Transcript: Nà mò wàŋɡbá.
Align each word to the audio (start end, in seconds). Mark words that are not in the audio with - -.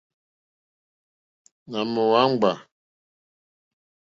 Nà 1.69 1.79
mò 1.93 2.03
wàŋɡbá. 2.11 2.51